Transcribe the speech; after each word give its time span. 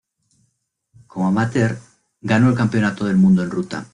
Como 1.05 1.27
amateur 1.27 1.77
ganó 2.21 2.49
el 2.49 2.55
Campeonato 2.57 3.05
del 3.05 3.17
mundo 3.17 3.43
en 3.43 3.51
ruta. 3.51 3.85